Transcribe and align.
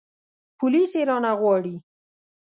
پوليس 0.57 0.91
يې 0.99 1.03
رانه 1.09 1.31
غواړي. 1.39 1.75